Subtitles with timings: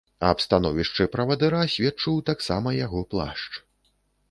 [0.27, 3.49] Аб становішчы правадыра сведчыў таксама яго плашч.